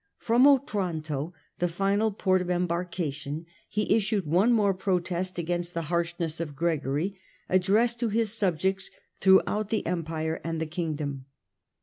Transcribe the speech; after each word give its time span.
From 0.17 0.47
Otranto, 0.47 1.31
the 1.59 1.67
final 1.67 2.09
port 2.11 2.41
of 2.41 2.49
embarkation, 2.49 3.45
he 3.69 3.95
issued 3.95 4.25
one 4.25 4.51
more 4.51 4.73
protest 4.73 5.37
against 5.37 5.75
the 5.75 5.83
harshness 5.93 6.39
of 6.39 6.55
Gregory, 6.55 7.19
addressed 7.47 7.99
to 7.99 8.09
his 8.09 8.33
subjects 8.33 8.89
throughout 9.19 9.69
the 9.69 9.85
Empire 9.85 10.41
and 10.43 10.59
the 10.59 10.65
Kingdom. 10.65 11.25